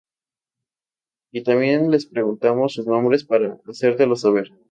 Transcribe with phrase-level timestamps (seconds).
[1.31, 4.51] Y también les preguntamos sus nombres para hacértelo saber.